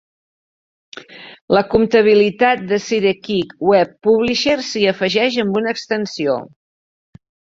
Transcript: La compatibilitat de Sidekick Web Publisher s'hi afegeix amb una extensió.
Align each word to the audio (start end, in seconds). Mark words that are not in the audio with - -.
La 1.57 1.61
compatibilitat 1.73 2.63
de 2.71 2.79
Sidekick 2.87 3.53
Web 3.71 3.93
Publisher 4.07 4.57
s'hi 4.69 4.85
afegeix 4.93 5.37
amb 5.45 5.59
una 5.61 5.75
extensió. 5.75 6.39